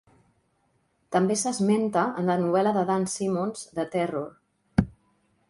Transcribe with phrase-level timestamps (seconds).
[1.15, 4.89] També s'esmenta en la novel·la de Dan Simmons, "The Terror".